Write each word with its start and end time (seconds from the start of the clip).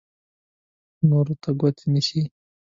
نورو 1.09 1.33
ته 1.41 1.49
ګوته 1.59 1.83
نیسي. 1.93 2.21